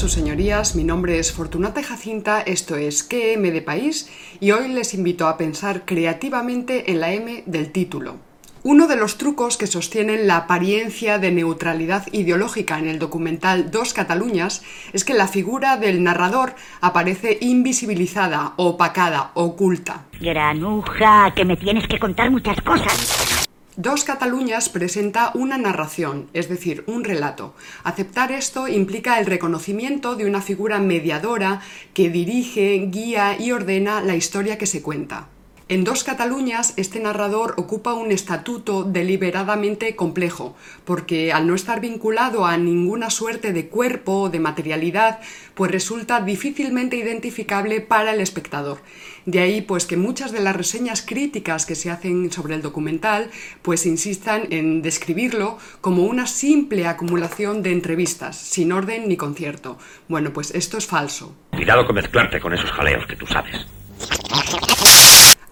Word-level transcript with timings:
Sus 0.00 0.12
señorías. 0.12 0.76
Mi 0.76 0.82
nombre 0.82 1.18
es 1.18 1.30
Fortunata 1.30 1.82
Jacinta, 1.82 2.40
esto 2.40 2.76
es 2.76 3.02
QM 3.02 3.42
de 3.52 3.60
País 3.60 4.08
y 4.40 4.52
hoy 4.52 4.68
les 4.68 4.94
invito 4.94 5.28
a 5.28 5.36
pensar 5.36 5.84
creativamente 5.84 6.90
en 6.90 7.00
la 7.00 7.12
M 7.12 7.42
del 7.44 7.70
título. 7.70 8.16
Uno 8.62 8.86
de 8.86 8.96
los 8.96 9.18
trucos 9.18 9.58
que 9.58 9.66
sostienen 9.66 10.26
la 10.26 10.38
apariencia 10.38 11.18
de 11.18 11.32
neutralidad 11.32 12.06
ideológica 12.12 12.78
en 12.78 12.88
el 12.88 12.98
documental 12.98 13.70
Dos 13.70 13.92
Cataluñas 13.92 14.62
es 14.94 15.04
que 15.04 15.12
la 15.12 15.28
figura 15.28 15.76
del 15.76 16.02
narrador 16.02 16.54
aparece 16.80 17.36
invisibilizada, 17.42 18.54
opacada, 18.56 19.32
oculta. 19.34 20.06
Granuja, 20.18 21.34
que 21.36 21.44
me 21.44 21.58
tienes 21.58 21.86
que 21.86 21.98
contar 21.98 22.30
muchas 22.30 22.58
cosas. 22.62 23.39
Dos 23.76 24.02
Cataluñas 24.02 24.68
presenta 24.68 25.30
una 25.34 25.56
narración, 25.56 26.28
es 26.32 26.48
decir, 26.48 26.82
un 26.88 27.04
relato. 27.04 27.54
Aceptar 27.84 28.32
esto 28.32 28.66
implica 28.66 29.20
el 29.20 29.26
reconocimiento 29.26 30.16
de 30.16 30.26
una 30.26 30.42
figura 30.42 30.80
mediadora 30.80 31.60
que 31.94 32.10
dirige, 32.10 32.88
guía 32.90 33.36
y 33.38 33.52
ordena 33.52 34.00
la 34.00 34.16
historia 34.16 34.58
que 34.58 34.66
se 34.66 34.82
cuenta. 34.82 35.28
En 35.70 35.84
Dos 35.84 36.02
Cataluñas, 36.02 36.74
este 36.76 36.98
narrador 36.98 37.54
ocupa 37.56 37.94
un 37.94 38.10
estatuto 38.10 38.82
deliberadamente 38.82 39.94
complejo, 39.94 40.56
porque 40.84 41.32
al 41.32 41.46
no 41.46 41.54
estar 41.54 41.80
vinculado 41.80 42.44
a 42.44 42.56
ninguna 42.56 43.08
suerte 43.08 43.52
de 43.52 43.68
cuerpo 43.68 44.22
o 44.22 44.30
de 44.30 44.40
materialidad, 44.40 45.20
pues 45.54 45.70
resulta 45.70 46.22
difícilmente 46.22 46.96
identificable 46.96 47.80
para 47.80 48.12
el 48.12 48.20
espectador. 48.20 48.80
De 49.26 49.38
ahí 49.38 49.60
pues 49.60 49.86
que 49.86 49.96
muchas 49.96 50.32
de 50.32 50.40
las 50.40 50.56
reseñas 50.56 51.02
críticas 51.02 51.66
que 51.66 51.76
se 51.76 51.88
hacen 51.88 52.32
sobre 52.32 52.56
el 52.56 52.62
documental 52.62 53.30
pues 53.62 53.86
insistan 53.86 54.48
en 54.50 54.82
describirlo 54.82 55.56
como 55.80 56.02
una 56.02 56.26
simple 56.26 56.88
acumulación 56.88 57.62
de 57.62 57.70
entrevistas, 57.70 58.36
sin 58.36 58.72
orden 58.72 59.06
ni 59.06 59.16
concierto. 59.16 59.78
Bueno, 60.08 60.32
pues 60.32 60.52
esto 60.52 60.78
es 60.78 60.88
falso. 60.88 61.36
Cuidado 61.52 61.86
con 61.86 61.94
mezclarte 61.94 62.40
con 62.40 62.54
esos 62.54 62.72
jaleos 62.72 63.06
que 63.06 63.14
tú 63.14 63.26
sabes. 63.28 63.68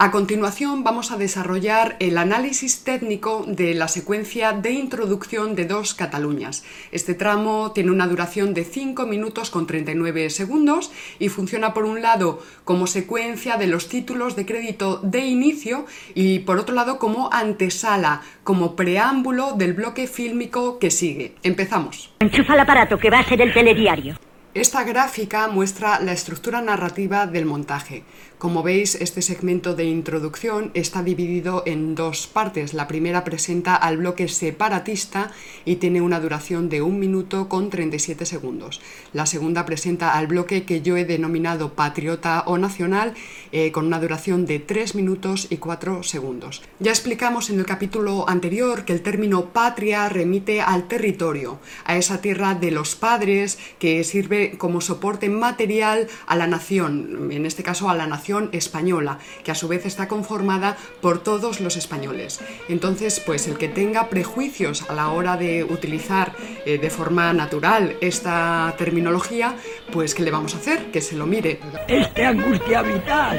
A 0.00 0.12
continuación 0.12 0.84
vamos 0.84 1.10
a 1.10 1.16
desarrollar 1.16 1.96
el 1.98 2.18
análisis 2.18 2.84
técnico 2.84 3.44
de 3.48 3.74
la 3.74 3.88
secuencia 3.88 4.52
de 4.52 4.70
introducción 4.70 5.56
de 5.56 5.64
dos 5.64 5.92
Cataluñas. 5.92 6.62
Este 6.92 7.14
tramo 7.14 7.72
tiene 7.72 7.90
una 7.90 8.06
duración 8.06 8.54
de 8.54 8.62
5 8.62 9.06
minutos 9.06 9.50
con 9.50 9.66
39 9.66 10.30
segundos 10.30 10.92
y 11.18 11.30
funciona 11.30 11.74
por 11.74 11.84
un 11.84 12.00
lado 12.00 12.40
como 12.62 12.86
secuencia 12.86 13.56
de 13.56 13.66
los 13.66 13.88
títulos 13.88 14.36
de 14.36 14.46
crédito 14.46 15.00
de 15.02 15.26
inicio 15.26 15.84
y 16.14 16.38
por 16.40 16.58
otro 16.58 16.76
lado 16.76 17.00
como 17.00 17.28
antesala, 17.32 18.22
como 18.44 18.76
preámbulo 18.76 19.54
del 19.54 19.72
bloque 19.72 20.06
fílmico 20.06 20.78
que 20.78 20.92
sigue. 20.92 21.34
Empezamos. 21.42 22.14
Enchufa 22.20 22.54
el 22.54 22.60
aparato 22.60 22.98
que 22.98 23.10
va 23.10 23.18
a 23.18 23.24
ser 23.24 23.42
el 23.42 23.52
telediario. 23.52 24.14
Esta 24.54 24.82
gráfica 24.82 25.46
muestra 25.46 26.00
la 26.00 26.12
estructura 26.12 26.62
narrativa 26.62 27.26
del 27.26 27.44
montaje. 27.44 28.02
Como 28.38 28.62
veis, 28.62 28.94
este 28.94 29.20
segmento 29.20 29.74
de 29.74 29.86
introducción 29.86 30.70
está 30.74 31.02
dividido 31.02 31.64
en 31.66 31.96
dos 31.96 32.28
partes. 32.28 32.72
La 32.72 32.86
primera 32.86 33.24
presenta 33.24 33.74
al 33.74 33.96
bloque 33.96 34.28
separatista 34.28 35.32
y 35.64 35.76
tiene 35.76 36.02
una 36.02 36.20
duración 36.20 36.68
de 36.68 36.80
un 36.80 37.00
minuto 37.00 37.48
con 37.48 37.68
37 37.68 38.24
segundos. 38.26 38.80
La 39.12 39.26
segunda 39.26 39.66
presenta 39.66 40.16
al 40.16 40.28
bloque 40.28 40.62
que 40.62 40.82
yo 40.82 40.96
he 40.96 41.04
denominado 41.04 41.72
patriota 41.72 42.44
o 42.46 42.58
nacional 42.58 43.14
eh, 43.50 43.72
con 43.72 43.86
una 43.86 43.98
duración 43.98 44.46
de 44.46 44.60
3 44.60 44.94
minutos 44.94 45.48
y 45.50 45.56
4 45.56 46.04
segundos. 46.04 46.62
Ya 46.78 46.92
explicamos 46.92 47.50
en 47.50 47.58
el 47.58 47.66
capítulo 47.66 48.28
anterior 48.28 48.84
que 48.84 48.92
el 48.92 49.02
término 49.02 49.46
patria 49.46 50.08
remite 50.08 50.60
al 50.60 50.86
territorio, 50.86 51.58
a 51.84 51.96
esa 51.96 52.20
tierra 52.20 52.54
de 52.54 52.70
los 52.70 52.94
padres 52.94 53.58
que 53.80 54.04
sirve 54.04 54.56
como 54.58 54.80
soporte 54.80 55.28
material 55.28 56.06
a 56.28 56.36
la 56.36 56.46
nación, 56.46 57.32
en 57.32 57.44
este 57.44 57.64
caso 57.64 57.90
a 57.90 57.96
la 57.96 58.06
nación 58.06 58.27
española, 58.52 59.18
que 59.44 59.50
a 59.50 59.54
su 59.54 59.68
vez 59.68 59.86
está 59.86 60.08
conformada 60.08 60.76
por 61.00 61.22
todos 61.22 61.60
los 61.60 61.76
españoles. 61.76 62.40
Entonces, 62.68 63.20
pues 63.20 63.46
el 63.48 63.58
que 63.58 63.68
tenga 63.68 64.08
prejuicios 64.08 64.88
a 64.88 64.94
la 64.94 65.10
hora 65.10 65.36
de 65.36 65.64
utilizar 65.64 66.32
eh, 66.64 66.78
de 66.78 66.90
forma 66.90 67.32
natural 67.32 67.96
esta 68.00 68.74
terminología, 68.76 69.54
pues 69.92 70.14
¿qué 70.14 70.22
le 70.22 70.30
vamos 70.30 70.54
a 70.54 70.58
hacer? 70.58 70.90
Que 70.90 71.00
se 71.00 71.16
lo 71.16 71.26
mire. 71.26 71.60
Este 71.86 72.24
angustia 72.24 72.82
vital, 72.82 73.38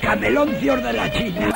cameloncios 0.00 0.82
de 0.82 0.92
la 0.92 1.12
China. 1.12 1.53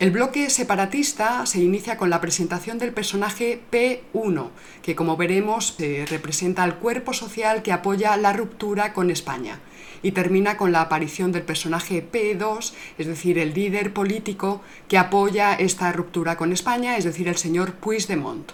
El 0.00 0.12
bloque 0.12 0.48
separatista 0.48 1.44
se 1.44 1.60
inicia 1.60 1.98
con 1.98 2.08
la 2.08 2.22
presentación 2.22 2.78
del 2.78 2.90
personaje 2.90 3.60
P1, 3.70 4.48
que 4.80 4.96
como 4.96 5.18
veremos 5.18 5.74
eh, 5.78 6.06
representa 6.08 6.62
al 6.62 6.76
cuerpo 6.76 7.12
social 7.12 7.60
que 7.60 7.70
apoya 7.70 8.16
la 8.16 8.32
ruptura 8.32 8.94
con 8.94 9.10
España, 9.10 9.58
y 10.02 10.12
termina 10.12 10.56
con 10.56 10.72
la 10.72 10.80
aparición 10.80 11.32
del 11.32 11.42
personaje 11.42 12.02
P2, 12.10 12.72
es 12.96 13.06
decir, 13.08 13.38
el 13.38 13.52
líder 13.52 13.92
político 13.92 14.62
que 14.88 14.96
apoya 14.96 15.52
esta 15.52 15.92
ruptura 15.92 16.38
con 16.38 16.54
España, 16.54 16.96
es 16.96 17.04
decir, 17.04 17.28
el 17.28 17.36
señor 17.36 17.74
Puigdemont. 17.74 18.52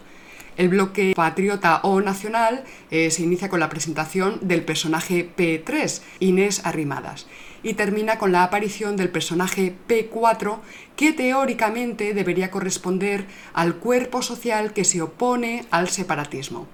El 0.56 0.68
bloque 0.68 1.12
patriota 1.14 1.80
o 1.84 2.00
nacional 2.00 2.64
eh, 2.90 3.12
se 3.12 3.22
inicia 3.22 3.48
con 3.48 3.60
la 3.60 3.68
presentación 3.68 4.40
del 4.42 4.64
personaje 4.64 5.30
P3, 5.36 6.00
Inés 6.18 6.62
Arrimadas, 6.64 7.28
y 7.66 7.74
termina 7.74 8.16
con 8.16 8.30
la 8.30 8.44
aparición 8.44 8.96
del 8.96 9.08
personaje 9.08 9.74
P4, 9.88 10.60
que 10.94 11.12
teóricamente 11.12 12.14
debería 12.14 12.52
corresponder 12.52 13.26
al 13.54 13.74
cuerpo 13.74 14.22
social 14.22 14.72
que 14.72 14.84
se 14.84 15.02
opone 15.02 15.66
al 15.72 15.88
separatismo. 15.88 16.68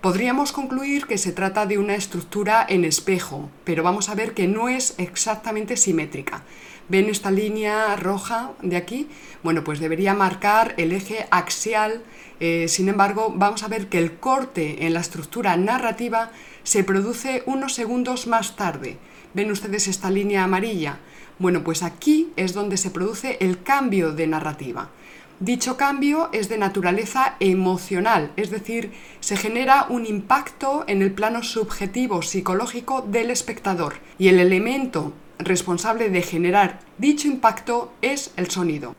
Podríamos 0.00 0.50
concluir 0.50 1.06
que 1.06 1.16
se 1.16 1.30
trata 1.30 1.64
de 1.64 1.78
una 1.78 1.94
estructura 1.94 2.66
en 2.68 2.84
espejo, 2.84 3.50
pero 3.62 3.84
vamos 3.84 4.08
a 4.08 4.16
ver 4.16 4.34
que 4.34 4.48
no 4.48 4.68
es 4.68 4.96
exactamente 4.98 5.76
simétrica. 5.76 6.42
¿Ven 6.88 7.08
esta 7.08 7.30
línea 7.30 7.94
roja 7.94 8.50
de 8.62 8.76
aquí? 8.76 9.08
Bueno, 9.44 9.62
pues 9.62 9.78
debería 9.78 10.12
marcar 10.12 10.74
el 10.76 10.90
eje 10.90 11.28
axial 11.30 12.02
eh, 12.44 12.66
sin 12.66 12.88
embargo, 12.88 13.32
vamos 13.36 13.62
a 13.62 13.68
ver 13.68 13.86
que 13.86 13.98
el 13.98 14.14
corte 14.18 14.84
en 14.84 14.94
la 14.94 15.00
estructura 15.00 15.56
narrativa 15.56 16.32
se 16.64 16.82
produce 16.82 17.44
unos 17.46 17.72
segundos 17.72 18.26
más 18.26 18.56
tarde. 18.56 18.98
¿Ven 19.34 19.50
ustedes 19.50 19.88
esta 19.88 20.10
línea 20.10 20.44
amarilla? 20.44 20.98
Bueno, 21.38 21.64
pues 21.64 21.82
aquí 21.82 22.32
es 22.36 22.52
donde 22.52 22.76
se 22.76 22.90
produce 22.90 23.38
el 23.40 23.62
cambio 23.62 24.12
de 24.12 24.26
narrativa. 24.26 24.90
Dicho 25.40 25.76
cambio 25.76 26.28
es 26.32 26.48
de 26.48 26.58
naturaleza 26.58 27.34
emocional, 27.40 28.30
es 28.36 28.50
decir, 28.50 28.92
se 29.20 29.36
genera 29.36 29.86
un 29.88 30.06
impacto 30.06 30.84
en 30.86 31.02
el 31.02 31.12
plano 31.12 31.42
subjetivo 31.42 32.22
psicológico 32.22 33.00
del 33.02 33.30
espectador 33.30 33.94
y 34.18 34.28
el 34.28 34.38
elemento 34.38 35.14
responsable 35.38 36.10
de 36.10 36.22
generar 36.22 36.78
dicho 36.98 37.26
impacto 37.26 37.92
es 38.02 38.32
el 38.36 38.50
sonido. 38.50 38.94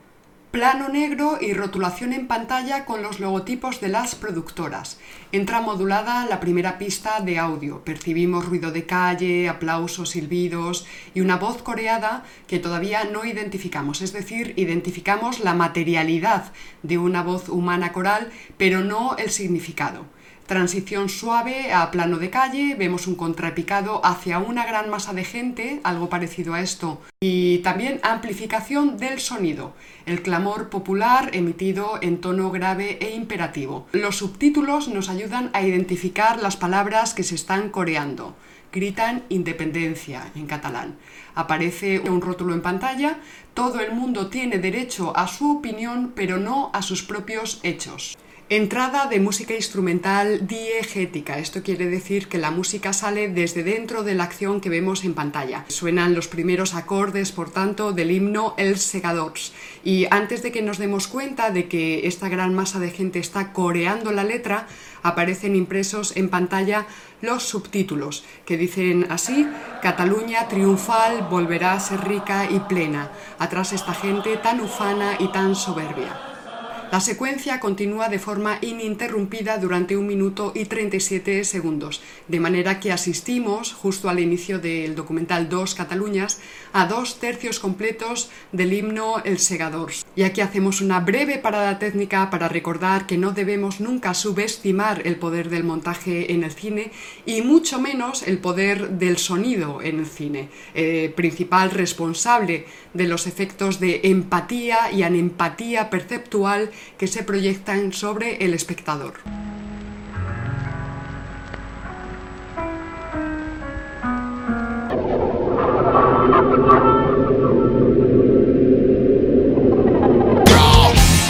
Plano 0.54 0.88
negro 0.88 1.40
y 1.42 1.56
rotulación 1.56 2.14
en 2.14 2.28
pantalla 2.28 2.86
con 2.86 3.02
los 3.02 3.20
logotipos 3.20 3.82
de 3.82 3.88
las 3.88 4.14
productoras. 4.14 5.00
Entra 5.32 5.62
modulada 5.62 6.28
la 6.28 6.40
primera 6.40 6.78
pista 6.78 7.22
de 7.22 7.40
audio. 7.40 7.84
Percibimos 7.84 8.46
ruido 8.46 8.72
de 8.72 8.86
calle, 8.86 9.50
aplausos, 9.50 10.12
silbidos 10.12 10.86
y 11.16 11.22
una 11.22 11.38
voz 11.38 11.64
coreada 11.64 12.24
que 12.46 12.60
todavía 12.60 13.04
no 13.06 13.26
identificamos. 13.26 14.04
Es 14.04 14.14
decir, 14.14 14.54
identificamos 14.56 15.40
la 15.40 15.56
materialidad 15.56 16.52
de 16.84 17.00
una 17.00 17.24
voz 17.24 17.50
humana 17.50 17.92
coral, 17.92 18.30
pero 18.56 18.82
no 18.82 19.18
el 19.18 19.32
significado. 19.32 20.06
Transición 20.46 21.08
suave 21.08 21.72
a 21.72 21.90
plano 21.90 22.18
de 22.18 22.30
calle, 22.30 22.76
vemos 22.76 23.08
un 23.08 23.16
contrapicado 23.16 24.06
hacia 24.06 24.40
una 24.40 24.66
gran 24.66 24.90
masa 24.90 25.14
de 25.14 25.24
gente, 25.24 25.80
algo 25.86 26.10
parecido 26.10 26.54
a 26.54 26.60
esto, 26.60 27.02
y 27.22 27.60
también 27.60 28.02
amplificación 28.04 28.98
del 28.98 29.22
sonido, 29.22 29.74
el 30.06 30.22
clamor 30.22 30.70
popular 30.70 31.30
emitido 31.32 31.98
en 32.02 32.20
tono 32.20 32.52
grave 32.52 32.98
e 33.00 33.16
imperativo. 33.16 33.88
Los 33.94 34.18
subtítulos 34.18 34.90
nos 34.90 35.08
ayudan 35.08 35.50
a 35.54 35.62
identificar 35.62 36.42
las 36.42 36.58
palabras 36.58 37.14
que 37.14 37.24
se 37.24 37.36
están 37.36 37.70
coreando. 37.70 38.36
Gritan 38.74 39.24
independencia 39.30 40.30
en 40.36 40.48
catalán. 40.48 40.98
Aparece 41.36 42.00
un 42.02 42.20
rótulo 42.20 42.54
en 42.54 42.62
pantalla, 42.62 43.20
todo 43.54 43.80
el 43.80 43.94
mundo 43.94 44.28
tiene 44.28 44.58
derecho 44.58 45.16
a 45.16 45.28
su 45.28 45.60
opinión, 45.60 46.12
pero 46.14 46.38
no 46.38 46.70
a 46.74 46.82
sus 46.82 47.02
propios 47.02 47.62
hechos. 47.64 48.18
Entrada 48.50 49.06
de 49.06 49.22
música 49.22 49.56
instrumental 49.56 50.46
diegética. 50.46 51.40
Esto 51.40 51.64
quiere 51.64 51.88
decir 51.88 52.28
que 52.28 52.38
la 52.38 52.52
música 52.52 52.92
sale 52.92 53.30
desde 53.30 53.64
dentro 53.64 54.04
de 54.04 54.16
la 54.16 54.26
acción 54.26 54.60
que 54.60 54.70
vemos 54.70 55.06
en 55.06 55.14
pantalla. 55.14 55.64
Suenan 55.70 56.14
los 56.14 56.28
primeros 56.28 56.76
acordes, 56.76 57.32
por 57.32 57.52
tanto, 57.52 57.94
del 57.94 58.12
himno 58.12 58.54
El 58.58 58.78
Segadors. 58.78 59.54
Y 59.86 60.08
antes 60.12 60.44
de 60.44 60.52
que 60.52 60.62
nos 60.62 60.78
demos 60.78 61.08
cuenta 61.08 61.52
de 61.52 61.70
que 61.70 62.06
esta 62.06 62.28
gran 62.28 62.54
masa 62.54 62.80
de 62.80 62.92
gente 62.92 63.20
está 63.20 63.54
coreando 63.54 64.12
la 64.12 64.26
letra, 64.26 64.68
aparecen 65.04 65.56
impresos 65.56 66.18
en 66.18 66.28
pantalla 66.28 66.86
los 67.22 67.44
subtítulos, 67.44 68.26
que 68.46 68.58
dicen 68.58 69.08
así, 69.10 69.48
Cataluña 69.82 70.50
triunfal 70.50 71.28
volverá 71.30 71.72
a 71.72 71.80
ser 71.80 72.02
rica 72.02 72.50
y 72.52 72.60
plena, 72.60 73.10
atrás 73.40 73.72
esta 73.72 73.94
gente 73.94 74.36
tan 74.36 74.60
ufana 74.60 75.16
y 75.18 75.30
tan 75.30 75.56
soberbia. 75.56 76.33
La 76.94 77.00
secuencia 77.00 77.60
continúa 77.60 78.08
de 78.08 78.20
forma 78.20 78.60
ininterrumpida 78.62 79.58
durante 79.58 79.98
un 79.98 80.06
minuto 80.06 80.52
y 80.54 80.66
37 80.66 81.44
segundos, 81.44 82.04
de 82.28 82.40
manera 82.40 82.80
que 82.80 82.92
asistimos, 82.92 83.74
justo 83.74 84.10
al 84.10 84.20
inicio 84.20 84.60
del 84.60 84.94
documental 84.94 85.50
Dos 85.50 85.74
Cataluñas, 85.74 86.40
a 86.72 86.86
dos 86.86 87.20
tercios 87.20 87.60
completos 87.60 88.30
del 88.52 88.74
himno 88.74 89.24
El 89.26 89.40
Segadors. 89.40 90.06
Y 90.16 90.22
aquí 90.22 90.42
hacemos 90.42 90.82
una 90.82 91.00
breve 91.00 91.40
parada 91.40 91.80
técnica 91.80 92.30
para 92.30 92.48
recordar 92.48 93.08
que 93.08 93.18
no 93.18 93.32
debemos 93.32 93.80
nunca 93.80 94.14
subestimar 94.14 95.02
el 95.08 95.16
poder 95.16 95.50
del 95.50 95.64
montaje 95.64 96.32
en 96.32 96.44
el 96.44 96.52
cine 96.52 96.92
y 97.26 97.42
mucho 97.42 97.82
menos 97.82 98.22
el 98.22 98.38
poder 98.38 99.00
del 99.00 99.18
sonido 99.18 99.82
en 99.82 99.98
el 99.98 100.06
cine, 100.06 100.50
eh, 100.76 101.12
principal 101.16 101.72
responsable 101.72 102.68
de 102.94 103.08
los 103.08 103.26
efectos 103.26 103.80
de 103.80 104.02
empatía 104.04 104.92
y 104.92 105.02
anempatía 105.02 105.90
perceptual 105.90 106.70
que 106.98 107.08
se 107.08 107.24
proyectan 107.24 107.94
sobre 107.94 108.44
el 108.44 108.54
espectador. 108.54 109.14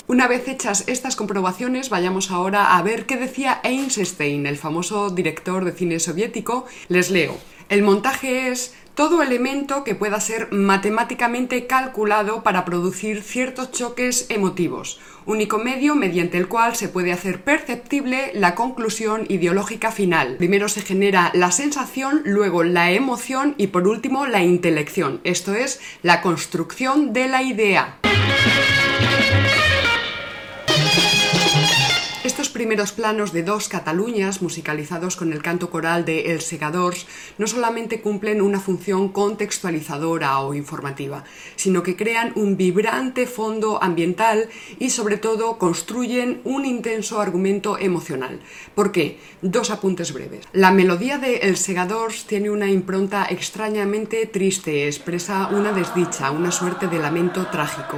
Una 0.07 0.27
vez 0.27 0.47
hechas 0.47 0.83
estas 0.87 1.15
comprobaciones, 1.15 1.89
vayamos 1.89 2.31
ahora 2.31 2.77
a 2.77 2.81
ver 2.81 3.05
qué 3.05 3.17
decía 3.17 3.59
Einstein, 3.63 4.45
el 4.45 4.57
famoso 4.57 5.09
director 5.09 5.65
de 5.65 5.71
cine 5.71 5.99
soviético. 5.99 6.65
Les 6.87 7.09
leo. 7.09 7.35
El 7.67 7.81
montaje 7.81 8.49
es 8.49 8.75
todo 8.95 9.23
elemento 9.23 9.83
que 9.83 9.95
pueda 9.95 10.19
ser 10.19 10.51
matemáticamente 10.51 11.65
calculado 11.65 12.43
para 12.43 12.63
producir 12.65 13.23
ciertos 13.23 13.71
choques 13.71 14.27
emotivos, 14.29 14.99
único 15.25 15.57
medio 15.57 15.95
mediante 15.95 16.37
el 16.37 16.47
cual 16.47 16.75
se 16.75 16.89
puede 16.89 17.11
hacer 17.11 17.41
perceptible 17.43 18.31
la 18.35 18.55
conclusión 18.55 19.25
ideológica 19.29 19.91
final. 19.91 20.35
Primero 20.37 20.69
se 20.69 20.81
genera 20.81 21.31
la 21.33 21.51
sensación, 21.51 22.21
luego 22.25 22.63
la 22.63 22.91
emoción 22.91 23.55
y 23.57 23.67
por 23.67 23.87
último 23.87 24.27
la 24.27 24.43
intelección, 24.43 25.21
esto 25.23 25.53
es, 25.53 25.79
la 26.03 26.21
construcción 26.21 27.13
de 27.13 27.27
la 27.27 27.41
idea. 27.41 27.99
Primeros 32.53 32.91
planos 32.91 33.33
de 33.33 33.41
dos 33.41 33.67
Cataluñas, 33.67 34.43
musicalizados 34.43 35.15
con 35.15 35.33
el 35.33 35.41
canto 35.41 35.71
coral 35.71 36.05
de 36.05 36.31
El 36.31 36.39
Segadors, 36.39 37.07
no 37.39 37.47
solamente 37.47 37.99
cumplen 37.99 38.43
una 38.43 38.59
función 38.59 39.09
contextualizadora 39.09 40.39
o 40.39 40.53
informativa, 40.53 41.23
sino 41.55 41.81
que 41.81 41.95
crean 41.95 42.31
un 42.35 42.55
vibrante 42.55 43.25
fondo 43.25 43.81
ambiental 43.81 44.49
y 44.77 44.91
sobre 44.91 45.17
todo 45.17 45.57
construyen 45.57 46.41
un 46.43 46.65
intenso 46.65 47.19
argumento 47.19 47.79
emocional. 47.79 48.39
¿Por 48.75 48.91
qué? 48.91 49.17
Dos 49.41 49.71
apuntes 49.71 50.13
breves. 50.13 50.47
La 50.53 50.69
melodía 50.69 51.17
de 51.17 51.37
El 51.37 51.57
Segadors 51.57 52.27
tiene 52.27 52.51
una 52.51 52.69
impronta 52.69 53.25
extrañamente 53.31 54.27
triste, 54.27 54.85
expresa 54.85 55.47
una 55.47 55.73
desdicha, 55.73 56.29
una 56.29 56.51
suerte 56.51 56.87
de 56.87 56.99
lamento 56.99 57.47
trágico. 57.47 57.97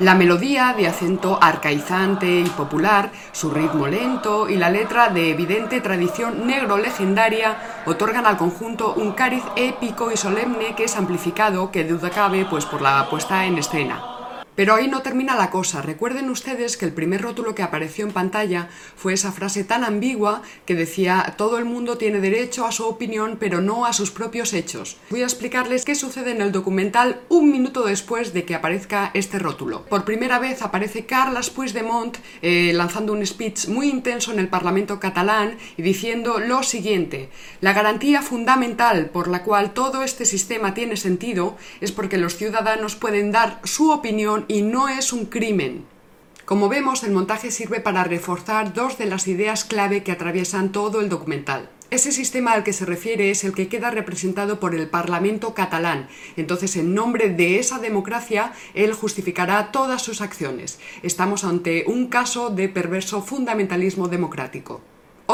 La 0.00 0.14
melodía 0.14 0.74
de 0.76 0.88
acento 0.88 1.38
arcaizante 1.40 2.40
y 2.40 2.48
popular, 2.48 3.12
su 3.32 3.50
ritmo 3.50 3.86
lento 3.86 4.48
y 4.48 4.56
la 4.56 4.70
letra 4.70 5.10
de 5.10 5.30
evidente 5.30 5.80
tradición 5.80 6.46
negro 6.46 6.78
legendaria 6.78 7.82
otorgan 7.84 8.26
al 8.26 8.36
conjunto 8.36 8.94
un 8.94 9.12
cariz 9.12 9.44
épico 9.54 10.10
y 10.10 10.16
solemne 10.16 10.74
que 10.74 10.84
es 10.84 10.96
amplificado, 10.96 11.70
que 11.70 11.84
duda 11.84 12.10
cabe, 12.10 12.46
pues 12.48 12.64
por 12.64 12.80
la 12.80 13.06
puesta 13.10 13.44
en 13.44 13.58
escena. 13.58 14.11
Pero 14.54 14.74
ahí 14.74 14.86
no 14.86 15.00
termina 15.00 15.34
la 15.34 15.50
cosa. 15.50 15.80
Recuerden 15.80 16.28
ustedes 16.28 16.76
que 16.76 16.84
el 16.84 16.92
primer 16.92 17.22
rótulo 17.22 17.54
que 17.54 17.62
apareció 17.62 18.04
en 18.04 18.12
pantalla 18.12 18.68
fue 18.96 19.14
esa 19.14 19.32
frase 19.32 19.64
tan 19.64 19.82
ambigua 19.82 20.42
que 20.66 20.74
decía 20.74 21.34
todo 21.38 21.56
el 21.56 21.64
mundo 21.64 21.96
tiene 21.96 22.20
derecho 22.20 22.66
a 22.66 22.72
su 22.72 22.84
opinión 22.84 23.38
pero 23.40 23.62
no 23.62 23.86
a 23.86 23.94
sus 23.94 24.10
propios 24.10 24.52
hechos. 24.52 24.98
Voy 25.08 25.22
a 25.22 25.24
explicarles 25.24 25.86
qué 25.86 25.94
sucede 25.94 26.32
en 26.32 26.42
el 26.42 26.52
documental 26.52 27.22
un 27.30 27.50
minuto 27.50 27.84
después 27.84 28.34
de 28.34 28.44
que 28.44 28.54
aparezca 28.54 29.10
este 29.14 29.38
rótulo. 29.38 29.86
Por 29.86 30.04
primera 30.04 30.38
vez 30.38 30.60
aparece 30.60 31.06
Carles 31.06 31.48
Puigdemont 31.48 32.18
eh, 32.42 32.72
lanzando 32.74 33.14
un 33.14 33.24
speech 33.26 33.68
muy 33.68 33.88
intenso 33.88 34.32
en 34.32 34.38
el 34.38 34.48
Parlamento 34.48 35.00
catalán 35.00 35.56
y 35.78 35.82
diciendo 35.82 36.38
lo 36.38 36.62
siguiente. 36.62 37.30
La 37.62 37.72
garantía 37.72 38.20
fundamental 38.20 39.06
por 39.06 39.28
la 39.28 39.44
cual 39.44 39.72
todo 39.72 40.02
este 40.02 40.26
sistema 40.26 40.74
tiene 40.74 40.96
sentido 40.96 41.56
es 41.80 41.90
porque 41.90 42.18
los 42.18 42.36
ciudadanos 42.36 42.96
pueden 42.96 43.32
dar 43.32 43.60
su 43.64 43.90
opinión 43.90 44.41
y 44.48 44.62
no 44.62 44.88
es 44.88 45.12
un 45.12 45.26
crimen. 45.26 45.84
Como 46.44 46.68
vemos, 46.68 47.04
el 47.04 47.12
montaje 47.12 47.50
sirve 47.50 47.80
para 47.80 48.04
reforzar 48.04 48.74
dos 48.74 48.98
de 48.98 49.06
las 49.06 49.28
ideas 49.28 49.64
clave 49.64 50.02
que 50.02 50.12
atraviesan 50.12 50.72
todo 50.72 51.00
el 51.00 51.08
documental. 51.08 51.70
Ese 51.92 52.10
sistema 52.10 52.52
al 52.52 52.64
que 52.64 52.72
se 52.72 52.86
refiere 52.86 53.30
es 53.30 53.44
el 53.44 53.52
que 53.52 53.68
queda 53.68 53.90
representado 53.90 54.58
por 54.58 54.74
el 54.74 54.88
Parlamento 54.88 55.52
catalán. 55.52 56.08
Entonces, 56.36 56.76
en 56.76 56.94
nombre 56.94 57.28
de 57.28 57.58
esa 57.58 57.78
democracia, 57.78 58.54
él 58.72 58.94
justificará 58.94 59.70
todas 59.72 60.02
sus 60.02 60.22
acciones. 60.22 60.80
Estamos 61.02 61.44
ante 61.44 61.84
un 61.86 62.06
caso 62.06 62.48
de 62.48 62.70
perverso 62.70 63.22
fundamentalismo 63.22 64.08
democrático. 64.08 64.80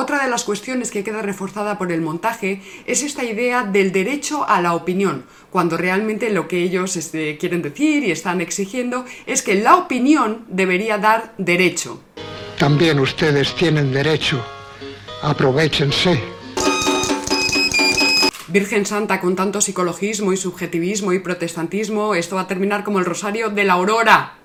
Otra 0.00 0.22
de 0.22 0.30
las 0.30 0.44
cuestiones 0.44 0.92
que 0.92 1.02
queda 1.02 1.22
reforzada 1.22 1.76
por 1.76 1.90
el 1.90 2.02
montaje 2.02 2.62
es 2.86 3.02
esta 3.02 3.24
idea 3.24 3.64
del 3.64 3.90
derecho 3.90 4.48
a 4.48 4.62
la 4.62 4.74
opinión, 4.74 5.24
cuando 5.50 5.76
realmente 5.76 6.30
lo 6.30 6.46
que 6.46 6.62
ellos 6.62 6.94
este, 6.94 7.36
quieren 7.36 7.62
decir 7.62 8.04
y 8.04 8.12
están 8.12 8.40
exigiendo 8.40 9.04
es 9.26 9.42
que 9.42 9.56
la 9.56 9.74
opinión 9.74 10.44
debería 10.46 10.98
dar 10.98 11.34
derecho. 11.36 12.00
También 12.60 13.00
ustedes 13.00 13.56
tienen 13.56 13.92
derecho. 13.92 14.40
Aprovechense. 15.20 16.22
Virgen 18.46 18.86
Santa, 18.86 19.20
con 19.20 19.34
tanto 19.34 19.60
psicologismo 19.60 20.32
y 20.32 20.36
subjetivismo 20.36 21.12
y 21.12 21.18
protestantismo, 21.18 22.14
esto 22.14 22.36
va 22.36 22.42
a 22.42 22.46
terminar 22.46 22.84
como 22.84 23.00
el 23.00 23.04
rosario 23.04 23.48
de 23.48 23.64
la 23.64 23.72
aurora. 23.72 24.38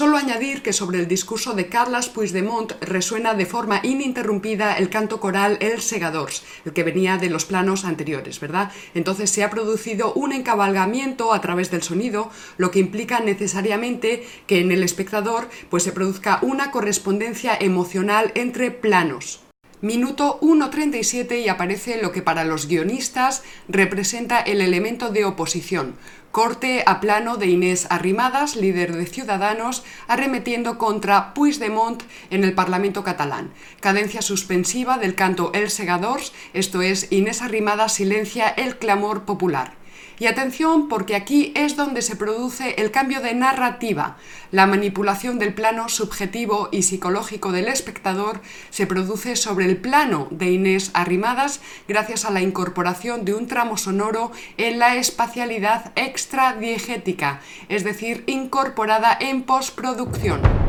Solo 0.00 0.16
añadir 0.16 0.62
que 0.62 0.72
sobre 0.72 0.98
el 0.98 1.08
discurso 1.08 1.52
de 1.52 1.68
Carles 1.68 2.08
Puigdemont 2.08 2.72
resuena 2.80 3.34
de 3.34 3.44
forma 3.44 3.80
ininterrumpida 3.82 4.78
el 4.78 4.88
canto 4.88 5.20
coral 5.20 5.58
El 5.60 5.82
Segadors, 5.82 6.42
el 6.64 6.72
que 6.72 6.84
venía 6.84 7.18
de 7.18 7.28
los 7.28 7.44
planos 7.44 7.84
anteriores, 7.84 8.40
¿verdad? 8.40 8.72
Entonces 8.94 9.28
se 9.28 9.44
ha 9.44 9.50
producido 9.50 10.14
un 10.14 10.32
encabalgamiento 10.32 11.34
a 11.34 11.42
través 11.42 11.70
del 11.70 11.82
sonido, 11.82 12.30
lo 12.56 12.70
que 12.70 12.78
implica 12.78 13.20
necesariamente 13.20 14.26
que 14.46 14.60
en 14.60 14.72
el 14.72 14.82
espectador 14.84 15.50
pues 15.68 15.82
se 15.82 15.92
produzca 15.92 16.38
una 16.40 16.70
correspondencia 16.70 17.54
emocional 17.60 18.32
entre 18.34 18.70
planos. 18.70 19.40
Minuto 19.82 20.38
1.37 20.42 21.42
y 21.42 21.48
aparece 21.48 22.02
lo 22.02 22.12
que 22.12 22.20
para 22.20 22.44
los 22.44 22.66
guionistas 22.66 23.42
representa 23.66 24.38
el 24.38 24.60
elemento 24.60 25.08
de 25.08 25.24
oposición. 25.24 25.94
Corte 26.32 26.82
a 26.84 27.00
plano 27.00 27.38
de 27.38 27.46
Inés 27.46 27.86
Arrimadas, 27.88 28.56
líder 28.56 28.94
de 28.94 29.06
Ciudadanos, 29.06 29.82
arremetiendo 30.06 30.76
contra 30.76 31.32
Puigdemont 31.32 32.02
en 32.28 32.44
el 32.44 32.52
Parlamento 32.52 33.02
catalán. 33.04 33.54
Cadencia 33.80 34.20
suspensiva 34.20 34.98
del 34.98 35.14
canto 35.14 35.50
El 35.54 35.70
Segadors, 35.70 36.34
esto 36.52 36.82
es, 36.82 37.10
Inés 37.10 37.40
Arrimadas 37.40 37.94
silencia 37.94 38.50
el 38.50 38.76
clamor 38.76 39.24
popular. 39.24 39.79
Y 40.20 40.26
atención 40.26 40.88
porque 40.88 41.16
aquí 41.16 41.50
es 41.56 41.76
donde 41.76 42.02
se 42.02 42.14
produce 42.14 42.74
el 42.76 42.90
cambio 42.90 43.22
de 43.22 43.32
narrativa. 43.34 44.18
La 44.50 44.66
manipulación 44.66 45.38
del 45.38 45.54
plano 45.54 45.88
subjetivo 45.88 46.68
y 46.70 46.82
psicológico 46.82 47.52
del 47.52 47.68
espectador 47.68 48.42
se 48.68 48.86
produce 48.86 49.34
sobre 49.34 49.64
el 49.64 49.78
plano 49.78 50.28
de 50.30 50.50
Inés 50.50 50.90
Arrimadas 50.92 51.62
gracias 51.88 52.26
a 52.26 52.30
la 52.30 52.42
incorporación 52.42 53.24
de 53.24 53.32
un 53.32 53.46
tramo 53.46 53.78
sonoro 53.78 54.30
en 54.58 54.78
la 54.78 54.96
espacialidad 54.96 55.90
extradiegética, 55.96 57.40
es 57.70 57.82
decir, 57.82 58.22
incorporada 58.26 59.16
en 59.18 59.42
postproducción. 59.44 60.59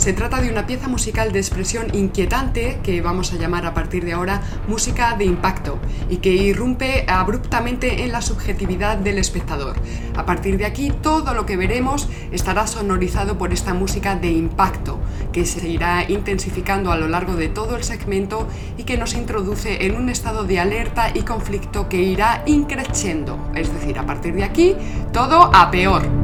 Se 0.00 0.14
trata 0.14 0.40
de 0.40 0.50
una 0.50 0.66
pieza 0.66 0.88
musical 0.88 1.30
de 1.30 1.40
expresión 1.40 1.94
inquietante 1.94 2.80
que 2.82 3.02
vamos 3.02 3.34
a 3.34 3.36
llamar 3.36 3.66
a 3.66 3.74
partir 3.74 4.02
de 4.02 4.14
ahora 4.14 4.40
música 4.66 5.14
de 5.14 5.26
impacto 5.26 5.78
y 6.08 6.16
que 6.16 6.30
irrumpe 6.30 7.04
abruptamente 7.06 8.02
en 8.02 8.10
la 8.10 8.22
subjetividad 8.22 8.96
del 8.96 9.18
espectador. 9.18 9.76
A 10.16 10.24
partir 10.24 10.56
de 10.56 10.64
aquí 10.64 10.90
todo 11.02 11.34
lo 11.34 11.44
que 11.44 11.58
veremos 11.58 12.08
estará 12.32 12.66
sonorizado 12.66 13.36
por 13.36 13.52
esta 13.52 13.74
música 13.74 14.16
de 14.16 14.30
impacto 14.30 14.98
que 15.34 15.44
se 15.44 15.68
irá 15.68 16.10
intensificando 16.10 16.92
a 16.92 16.96
lo 16.96 17.06
largo 17.06 17.36
de 17.36 17.50
todo 17.50 17.76
el 17.76 17.84
segmento 17.84 18.48
y 18.78 18.84
que 18.84 18.96
nos 18.96 19.12
introduce 19.12 19.84
en 19.84 19.96
un 19.96 20.08
estado 20.08 20.44
de 20.44 20.60
alerta 20.60 21.10
y 21.12 21.24
conflicto 21.24 21.90
que 21.90 21.98
irá 21.98 22.42
increciendo. 22.46 23.38
Es 23.54 23.70
decir, 23.70 23.98
a 23.98 24.06
partir 24.06 24.32
de 24.32 24.44
aquí 24.44 24.74
todo 25.12 25.54
a 25.54 25.70
peor. 25.70 26.19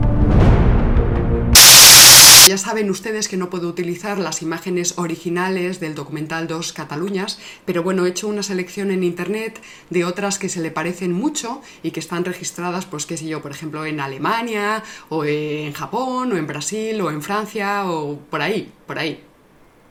Ya 2.46 2.58
saben 2.58 2.90
ustedes 2.90 3.26
que 3.26 3.36
no 3.36 3.50
puedo 3.50 3.68
utilizar 3.68 4.18
las 4.18 4.40
imágenes 4.40 4.98
originales 4.98 5.80
del 5.80 5.96
documental 5.96 6.46
Dos 6.46 6.72
Cataluñas, 6.72 7.40
pero 7.64 7.82
bueno, 7.82 8.06
he 8.06 8.10
hecho 8.10 8.28
una 8.28 8.44
selección 8.44 8.92
en 8.92 9.02
internet 9.02 9.60
de 9.90 10.04
otras 10.04 10.38
que 10.38 10.48
se 10.48 10.60
le 10.60 10.70
parecen 10.70 11.10
mucho 11.10 11.60
y 11.82 11.90
que 11.90 11.98
están 11.98 12.24
registradas, 12.24 12.86
pues 12.86 13.04
qué 13.04 13.16
sé 13.16 13.26
yo, 13.26 13.42
por 13.42 13.50
ejemplo, 13.50 13.84
en 13.84 13.98
Alemania, 13.98 14.84
o 15.08 15.24
en 15.24 15.72
Japón, 15.72 16.30
o 16.30 16.36
en 16.36 16.46
Brasil, 16.46 17.00
o 17.00 17.10
en 17.10 17.20
Francia, 17.20 17.90
o 17.90 18.16
por 18.16 18.40
ahí, 18.40 18.72
por 18.86 19.00
ahí. 19.00 19.24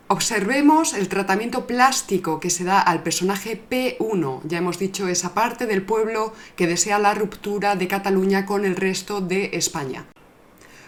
Observemos 0.08 0.94
el 0.94 1.10
tratamiento 1.10 1.68
plástico 1.68 2.40
que 2.40 2.50
se 2.50 2.64
da 2.64 2.80
al 2.80 3.04
personaje 3.04 3.62
P1, 3.70 4.44
ya 4.46 4.60
hemos 4.60 4.80
dicho 4.80 5.10
esa 5.10 5.34
parte 5.34 5.66
del 5.66 5.82
pueblo 5.82 6.34
que 6.56 6.68
desea 6.68 7.00
la 7.00 7.16
ruptura 7.16 7.76
de 7.76 7.90
Cataluña 7.90 8.46
con 8.46 8.64
el 8.64 8.78
resto 8.78 9.20
de 9.20 9.50
España. 9.52 10.06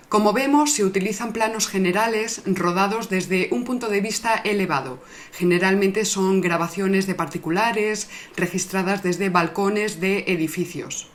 Como 0.10 0.32
vemos, 0.32 0.72
se 0.72 0.86
utilizan 0.86 1.34
planos 1.34 1.68
generales 1.68 2.42
rodados 2.46 3.10
desde 3.10 3.50
un 3.52 3.66
punto 3.66 3.90
de 3.90 4.00
vista 4.00 4.36
elevado. 4.36 5.04
Generalmente 5.34 6.06
son 6.06 6.40
grabaciones 6.40 7.08
de 7.08 7.16
particulares 7.16 8.10
registradas 8.38 9.04
desde 9.04 9.28
balcones 9.28 10.00
de 10.00 10.24
edificios. 10.28 11.10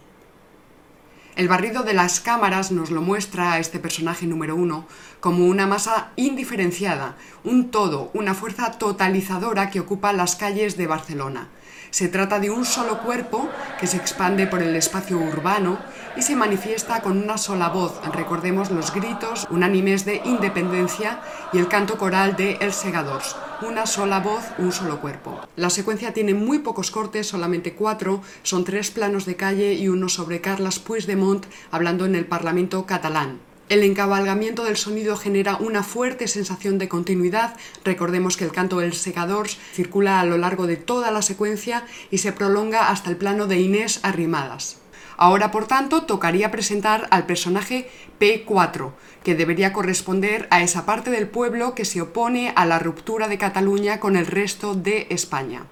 El 1.36 1.48
barrido 1.48 1.84
de 1.84 1.94
las 1.94 2.20
cámaras 2.20 2.70
nos 2.70 2.90
lo 2.90 3.00
muestra 3.00 3.54
a 3.54 3.58
este 3.58 3.78
personaje 3.78 4.26
número 4.26 4.54
uno 4.54 4.86
como 5.20 5.46
una 5.46 5.66
masa 5.66 6.12
indiferenciada, 6.16 7.16
un 7.44 7.70
todo, 7.70 8.10
una 8.12 8.34
fuerza 8.34 8.72
totalizadora 8.72 9.70
que 9.70 9.80
ocupa 9.80 10.12
las 10.12 10.36
calles 10.36 10.76
de 10.76 10.86
Barcelona. 10.86 11.48
Se 11.92 12.08
trata 12.08 12.40
de 12.40 12.48
un 12.48 12.64
solo 12.64 13.00
cuerpo 13.00 13.50
que 13.78 13.86
se 13.86 13.98
expande 13.98 14.46
por 14.46 14.62
el 14.62 14.74
espacio 14.76 15.18
urbano 15.18 15.78
y 16.16 16.22
se 16.22 16.34
manifiesta 16.34 17.02
con 17.02 17.18
una 17.18 17.36
sola 17.36 17.68
voz. 17.68 18.00
Recordemos 18.14 18.70
los 18.70 18.94
gritos 18.94 19.46
unánimes 19.50 20.06
de 20.06 20.22
independencia 20.24 21.20
y 21.52 21.58
el 21.58 21.68
canto 21.68 21.98
coral 21.98 22.34
de 22.34 22.54
El 22.62 22.72
Segadors. 22.72 23.36
Una 23.60 23.84
sola 23.84 24.20
voz, 24.20 24.42
un 24.56 24.72
solo 24.72 25.02
cuerpo. 25.02 25.38
La 25.56 25.68
secuencia 25.68 26.14
tiene 26.14 26.32
muy 26.32 26.60
pocos 26.60 26.90
cortes, 26.90 27.26
solamente 27.26 27.74
cuatro. 27.74 28.22
Son 28.42 28.64
tres 28.64 28.90
planos 28.90 29.26
de 29.26 29.36
calle 29.36 29.74
y 29.74 29.88
uno 29.88 30.08
sobre 30.08 30.40
Carles 30.40 30.78
Puigdemont 30.78 31.44
hablando 31.70 32.06
en 32.06 32.14
el 32.14 32.24
Parlamento 32.24 32.86
catalán. 32.86 33.51
El 33.72 33.84
encabalgamiento 33.84 34.64
del 34.64 34.76
sonido 34.76 35.16
genera 35.16 35.56
una 35.56 35.82
fuerte 35.82 36.28
sensación 36.28 36.76
de 36.76 36.90
continuidad. 36.90 37.56
Recordemos 37.86 38.36
que 38.36 38.44
el 38.44 38.52
canto 38.52 38.80
del 38.80 38.92
segador 38.92 39.48
circula 39.48 40.20
a 40.20 40.26
lo 40.26 40.36
largo 40.36 40.66
de 40.66 40.76
toda 40.76 41.10
la 41.10 41.22
secuencia 41.22 41.86
y 42.10 42.18
se 42.18 42.32
prolonga 42.32 42.90
hasta 42.90 43.08
el 43.08 43.16
plano 43.16 43.46
de 43.46 43.60
Inés 43.60 44.00
Arrimadas. 44.02 44.76
Ahora, 45.16 45.50
por 45.50 45.66
tanto, 45.66 46.02
tocaría 46.02 46.50
presentar 46.50 47.08
al 47.10 47.24
personaje 47.24 47.88
P4, 48.20 48.90
que 49.24 49.34
debería 49.34 49.72
corresponder 49.72 50.48
a 50.50 50.60
esa 50.60 50.84
parte 50.84 51.10
del 51.10 51.26
pueblo 51.26 51.74
que 51.74 51.86
se 51.86 52.02
opone 52.02 52.52
a 52.54 52.66
la 52.66 52.78
ruptura 52.78 53.26
de 53.26 53.38
Cataluña 53.38 54.00
con 54.00 54.16
el 54.16 54.26
resto 54.26 54.74
de 54.74 55.06
España. 55.08 55.64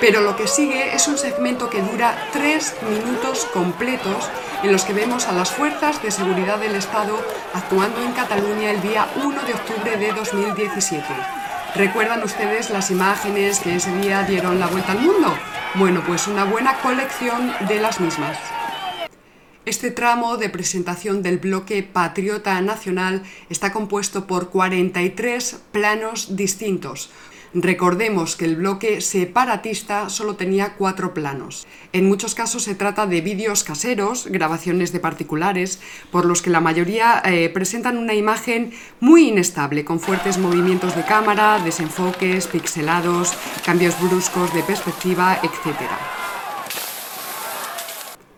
Pero 0.00 0.20
lo 0.20 0.36
que 0.36 0.46
sigue 0.46 0.94
es 0.94 1.08
un 1.08 1.18
segmento 1.18 1.70
que 1.70 1.82
dura 1.82 2.28
tres 2.32 2.76
minutos 2.88 3.48
completos 3.52 4.30
en 4.62 4.72
los 4.72 4.84
que 4.84 4.92
vemos 4.92 5.26
a 5.28 5.32
las 5.32 5.50
fuerzas 5.50 6.02
de 6.02 6.10
seguridad 6.10 6.58
del 6.58 6.74
Estado 6.74 7.18
actuando 7.54 8.02
en 8.02 8.12
Cataluña 8.12 8.70
el 8.70 8.80
día 8.80 9.08
1 9.16 9.42
de 9.44 9.54
octubre 9.54 9.96
de 9.96 10.12
2017. 10.12 11.04
¿Recuerdan 11.74 12.22
ustedes 12.22 12.70
las 12.70 12.90
imágenes 12.90 13.60
que 13.60 13.76
ese 13.76 13.94
día 13.98 14.22
dieron 14.24 14.58
la 14.58 14.66
vuelta 14.66 14.92
al 14.92 15.00
mundo? 15.00 15.36
Bueno, 15.74 16.02
pues 16.06 16.26
una 16.26 16.44
buena 16.44 16.76
colección 16.80 17.52
de 17.68 17.80
las 17.80 18.00
mismas. 18.00 18.36
Este 19.64 19.90
tramo 19.90 20.38
de 20.38 20.48
presentación 20.48 21.22
del 21.22 21.38
bloque 21.38 21.82
Patriota 21.82 22.60
Nacional 22.62 23.22
está 23.50 23.70
compuesto 23.70 24.26
por 24.26 24.48
43 24.48 25.60
planos 25.72 26.36
distintos, 26.36 27.10
Recordemos 27.54 28.36
que 28.36 28.44
el 28.44 28.56
bloque 28.56 29.00
separatista 29.00 30.10
solo 30.10 30.36
tenía 30.36 30.74
cuatro 30.74 31.14
planos. 31.14 31.66
En 31.92 32.06
muchos 32.06 32.34
casos 32.34 32.64
se 32.64 32.74
trata 32.74 33.06
de 33.06 33.20
vídeos 33.20 33.64
caseros, 33.64 34.26
grabaciones 34.26 34.92
de 34.92 35.00
particulares, 35.00 35.80
por 36.10 36.26
los 36.26 36.42
que 36.42 36.50
la 36.50 36.60
mayoría 36.60 37.22
eh, 37.24 37.48
presentan 37.48 37.96
una 37.96 38.14
imagen 38.14 38.72
muy 39.00 39.28
inestable, 39.28 39.84
con 39.84 40.00
fuertes 40.00 40.38
movimientos 40.38 40.94
de 40.94 41.04
cámara, 41.04 41.58
desenfoques, 41.64 42.46
pixelados, 42.48 43.32
cambios 43.64 43.98
bruscos 44.00 44.52
de 44.52 44.62
perspectiva, 44.62 45.38
etc. 45.42 46.17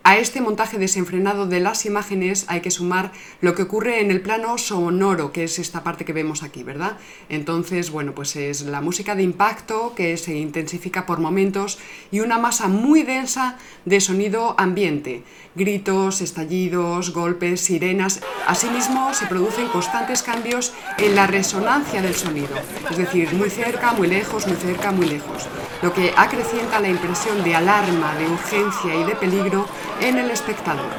A 0.03 0.17
este 0.17 0.41
montaje 0.41 0.79
desenfrenado 0.79 1.45
de 1.45 1.59
las 1.59 1.85
imágenes 1.85 2.45
hay 2.47 2.61
que 2.61 2.71
sumar 2.71 3.11
lo 3.39 3.53
que 3.53 3.61
ocurre 3.61 4.01
en 4.01 4.09
el 4.09 4.19
plano 4.21 4.57
sonoro, 4.57 5.31
que 5.31 5.43
es 5.43 5.59
esta 5.59 5.83
parte 5.83 6.05
que 6.05 6.11
vemos 6.11 6.41
aquí, 6.41 6.63
¿verdad? 6.63 6.97
Entonces, 7.29 7.91
bueno, 7.91 8.15
pues 8.15 8.35
es 8.35 8.63
la 8.63 8.81
música 8.81 9.13
de 9.13 9.21
impacto 9.21 9.93
que 9.95 10.17
se 10.17 10.35
intensifica 10.35 11.05
por 11.05 11.19
momentos 11.19 11.77
y 12.09 12.21
una 12.21 12.39
masa 12.39 12.67
muy 12.67 13.03
densa 13.03 13.59
de 13.85 14.01
sonido 14.01 14.55
ambiente, 14.57 15.23
gritos, 15.53 16.21
estallidos, 16.21 17.13
golpes, 17.13 17.61
sirenas. 17.61 18.21
Asimismo, 18.47 19.13
se 19.13 19.27
producen 19.27 19.67
constantes 19.67 20.23
cambios 20.23 20.73
en 20.97 21.13
la 21.13 21.27
resonancia 21.27 22.01
del 22.01 22.15
sonido, 22.15 22.55
es 22.89 22.97
decir, 22.97 23.31
muy 23.33 23.51
cerca, 23.51 23.93
muy 23.93 24.07
lejos, 24.07 24.47
muy 24.47 24.57
cerca, 24.57 24.91
muy 24.91 25.07
lejos, 25.07 25.47
lo 25.83 25.93
que 25.93 26.11
acrecienta 26.17 26.79
la 26.79 26.89
impresión 26.89 27.43
de 27.43 27.55
alarma, 27.55 28.15
de 28.15 28.27
urgencia 28.27 28.95
y 28.95 29.03
de 29.03 29.15
peligro 29.15 29.67
en 30.01 30.17
el 30.17 30.31
espectador. 30.31 30.89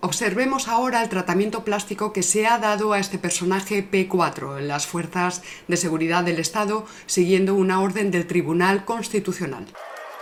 Observemos 0.00 0.68
ahora 0.68 1.02
el 1.02 1.08
tratamiento 1.08 1.64
plástico 1.64 2.12
que 2.12 2.22
se 2.22 2.46
ha 2.46 2.58
dado 2.58 2.92
a 2.92 2.98
este 2.98 3.18
personaje 3.18 3.86
P4 3.88 4.58
en 4.58 4.68
las 4.68 4.86
fuerzas 4.86 5.42
de 5.68 5.76
seguridad 5.76 6.24
del 6.24 6.38
Estado 6.38 6.86
siguiendo 7.06 7.54
una 7.54 7.80
orden 7.80 8.10
del 8.10 8.26
Tribunal 8.26 8.84
Constitucional. 8.84 9.66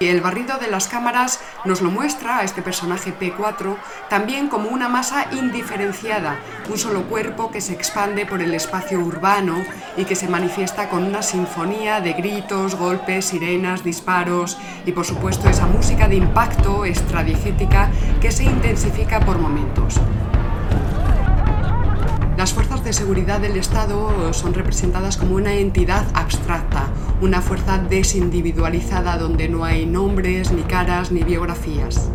El 0.00 0.20
barrido 0.20 0.58
de 0.58 0.68
las 0.68 0.86
cámaras 0.86 1.40
nos 1.64 1.82
lo 1.82 1.90
muestra 1.90 2.38
a 2.38 2.44
este 2.44 2.62
personaje 2.62 3.12
P4 3.18 3.76
también 4.08 4.46
como 4.48 4.68
una 4.68 4.88
masa 4.88 5.26
indiferenciada, 5.32 6.38
un 6.70 6.78
solo 6.78 7.02
cuerpo 7.08 7.50
que 7.50 7.60
se 7.60 7.72
expande 7.72 8.24
por 8.24 8.40
el 8.40 8.54
espacio 8.54 9.00
urbano 9.00 9.56
y 9.96 10.04
que 10.04 10.14
se 10.14 10.28
manifiesta 10.28 10.88
con 10.88 11.02
una 11.02 11.22
sinfonía 11.22 12.00
de 12.00 12.12
gritos, 12.12 12.76
golpes, 12.76 13.24
sirenas, 13.24 13.82
disparos 13.82 14.56
y 14.86 14.92
por 14.92 15.04
supuesto 15.04 15.48
esa 15.48 15.66
música 15.66 16.06
de 16.06 16.14
impacto 16.14 16.84
extradigética 16.84 17.90
que 18.20 18.30
se 18.30 18.44
intensifica 18.44 19.18
por 19.18 19.38
momentos. 19.38 19.96
Las 22.38 22.54
fuerzas 22.54 22.84
de 22.84 22.92
seguridad 22.92 23.40
del 23.40 23.56
Estado 23.56 24.32
son 24.32 24.54
representadas 24.54 25.16
como 25.16 25.34
una 25.34 25.54
entidad 25.54 26.06
abstracta, 26.14 26.86
una 27.20 27.40
fuerza 27.40 27.78
desindividualizada 27.78 29.18
donde 29.18 29.48
no 29.48 29.64
hay 29.64 29.86
nombres, 29.86 30.52
ni 30.52 30.62
caras, 30.62 31.10
ni 31.10 31.22
biografías. 31.22 32.10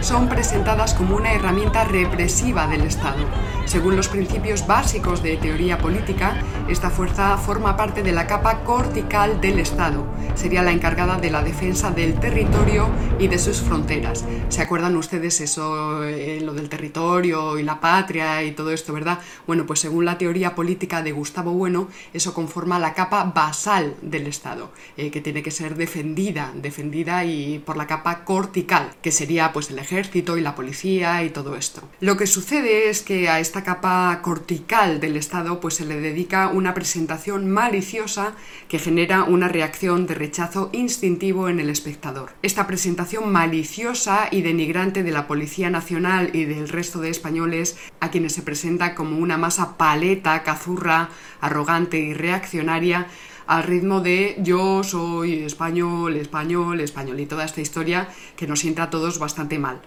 Son 0.00 0.28
presentadas 0.28 0.94
como 0.94 1.16
una 1.16 1.32
herramienta 1.32 1.84
represiva 1.84 2.66
del 2.66 2.82
Estado, 2.82 3.24
según 3.66 3.96
los 3.96 4.08
principios 4.08 4.66
básicos 4.66 5.22
de 5.22 5.36
teoría 5.36 5.78
política, 5.78 6.40
esta 6.68 6.88
fuerza 6.88 7.36
forma 7.36 7.76
parte 7.76 8.02
de 8.02 8.12
la 8.12 8.26
capa 8.26 8.60
cortical 8.64 9.40
del 9.40 9.58
Estado. 9.58 10.06
Sería 10.34 10.62
la 10.62 10.72
encargada 10.72 11.18
de 11.18 11.30
la 11.30 11.42
defensa 11.42 11.90
del 11.90 12.18
territorio 12.20 12.88
y 13.18 13.28
de 13.28 13.38
sus 13.38 13.60
fronteras. 13.60 14.24
¿Se 14.48 14.62
acuerdan 14.62 14.96
ustedes 14.96 15.40
eso, 15.40 16.04
eh, 16.04 16.40
lo 16.40 16.54
del 16.54 16.68
territorio 16.68 17.58
y 17.58 17.64
la 17.64 17.80
patria 17.80 18.42
y 18.44 18.52
todo 18.52 18.70
esto, 18.70 18.92
verdad? 18.92 19.18
Bueno, 19.46 19.66
pues 19.66 19.80
según 19.80 20.04
la 20.04 20.18
teoría 20.18 20.54
política 20.54 21.02
de 21.02 21.12
Gustavo 21.12 21.52
Bueno, 21.52 21.88
eso 22.12 22.34
conforma 22.34 22.78
la 22.78 22.94
capa 22.94 23.24
basal 23.24 23.96
del 24.00 24.26
Estado, 24.26 24.70
eh, 24.96 25.10
que 25.10 25.20
tiene 25.20 25.42
que 25.42 25.50
ser 25.50 25.74
defendida, 25.74 26.52
defendida 26.54 27.24
y 27.24 27.58
por 27.58 27.76
la 27.76 27.86
capa 27.86 28.24
cortical, 28.24 28.92
que 29.02 29.10
sería 29.10 29.52
pues 29.52 29.70
el 29.70 29.78
ejército 29.78 30.36
y 30.36 30.40
la 30.40 30.54
policía 30.54 31.24
y 31.24 31.30
todo 31.30 31.56
esto. 31.56 31.82
Lo 32.00 32.16
que 32.16 32.26
sucede 32.26 32.90
es 32.90 33.02
que 33.02 33.28
a 33.28 33.40
esta 33.40 33.55
capa 33.62 34.20
cortical 34.22 35.00
del 35.00 35.16
Estado 35.16 35.60
pues 35.60 35.74
se 35.74 35.84
le 35.84 36.00
dedica 36.00 36.48
una 36.48 36.74
presentación 36.74 37.50
maliciosa 37.50 38.34
que 38.68 38.78
genera 38.78 39.24
una 39.24 39.48
reacción 39.48 40.06
de 40.06 40.14
rechazo 40.14 40.70
instintivo 40.72 41.48
en 41.48 41.60
el 41.60 41.70
espectador. 41.70 42.32
Esta 42.42 42.66
presentación 42.66 43.30
maliciosa 43.30 44.28
y 44.30 44.42
denigrante 44.42 45.02
de 45.02 45.12
la 45.12 45.26
Policía 45.26 45.70
Nacional 45.70 46.30
y 46.32 46.44
del 46.44 46.68
resto 46.68 47.00
de 47.00 47.10
españoles 47.10 47.76
a 48.00 48.10
quienes 48.10 48.32
se 48.32 48.42
presenta 48.42 48.94
como 48.94 49.18
una 49.18 49.38
masa 49.38 49.76
paleta, 49.76 50.42
cazurra, 50.42 51.08
arrogante 51.40 51.98
y 51.98 52.14
reaccionaria 52.14 53.06
al 53.46 53.62
ritmo 53.62 54.00
de 54.00 54.36
yo 54.38 54.82
soy 54.82 55.44
español, 55.44 56.16
español, 56.16 56.80
español 56.80 57.20
y 57.20 57.26
toda 57.26 57.44
esta 57.44 57.60
historia 57.60 58.08
que 58.36 58.46
nos 58.46 58.60
sienta 58.60 58.84
a 58.84 58.90
todos 58.90 59.18
bastante 59.18 59.58
mal. 59.58 59.80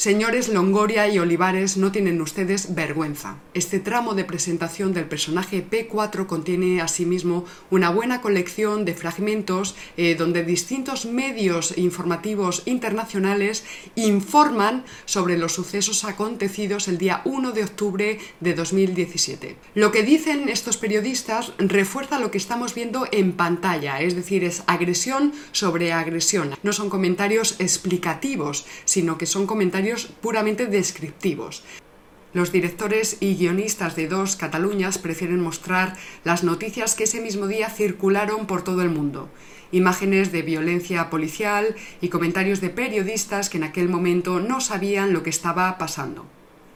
Señores 0.00 0.48
Longoria 0.48 1.08
y 1.08 1.18
Olivares, 1.18 1.76
no 1.76 1.92
tienen 1.92 2.22
ustedes 2.22 2.74
vergüenza. 2.74 3.36
Este 3.52 3.80
tramo 3.80 4.14
de 4.14 4.24
presentación 4.24 4.94
del 4.94 5.04
personaje 5.04 5.62
P4 5.62 6.24
contiene 6.24 6.80
asimismo 6.80 7.44
una 7.70 7.90
buena 7.90 8.22
colección 8.22 8.86
de 8.86 8.94
fragmentos 8.94 9.76
eh, 9.98 10.14
donde 10.14 10.42
distintos 10.42 11.04
medios 11.04 11.76
informativos 11.76 12.62
internacionales 12.64 13.62
informan 13.94 14.86
sobre 15.04 15.36
los 15.36 15.52
sucesos 15.52 16.04
acontecidos 16.04 16.88
el 16.88 16.96
día 16.96 17.20
1 17.26 17.52
de 17.52 17.64
octubre 17.64 18.18
de 18.40 18.54
2017. 18.54 19.56
Lo 19.74 19.92
que 19.92 20.02
dicen 20.02 20.48
estos 20.48 20.78
periodistas 20.78 21.52
refuerza 21.58 22.18
lo 22.18 22.30
que 22.30 22.38
estamos 22.38 22.74
viendo 22.74 23.06
en 23.12 23.32
pantalla, 23.32 24.00
es 24.00 24.16
decir, 24.16 24.44
es 24.44 24.62
agresión 24.66 25.34
sobre 25.52 25.92
agresión. 25.92 26.54
No 26.62 26.72
son 26.72 26.88
comentarios 26.88 27.56
explicativos, 27.58 28.64
sino 28.86 29.18
que 29.18 29.26
son 29.26 29.46
comentarios 29.46 29.89
puramente 30.20 30.66
descriptivos. 30.66 31.64
Los 32.32 32.52
directores 32.52 33.16
y 33.20 33.36
guionistas 33.36 33.96
de 33.96 34.06
Dos 34.06 34.36
Cataluñas 34.36 34.98
prefieren 34.98 35.40
mostrar 35.40 35.96
las 36.22 36.44
noticias 36.44 36.94
que 36.94 37.04
ese 37.04 37.20
mismo 37.20 37.48
día 37.48 37.68
circularon 37.70 38.46
por 38.46 38.62
todo 38.62 38.82
el 38.82 38.90
mundo, 38.90 39.28
imágenes 39.72 40.30
de 40.30 40.42
violencia 40.42 41.10
policial 41.10 41.74
y 42.00 42.08
comentarios 42.08 42.60
de 42.60 42.70
periodistas 42.70 43.50
que 43.50 43.58
en 43.58 43.64
aquel 43.64 43.88
momento 43.88 44.38
no 44.38 44.60
sabían 44.60 45.12
lo 45.12 45.24
que 45.24 45.30
estaba 45.30 45.76
pasando. 45.76 46.26